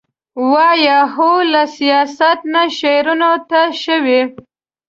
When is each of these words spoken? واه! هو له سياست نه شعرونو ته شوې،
واه! 0.51 0.89
هو 1.15 1.33
له 1.51 1.63
سياست 1.77 2.39
نه 2.53 2.63
شعرونو 2.79 3.31
ته 3.49 3.61
شوې، 3.83 4.19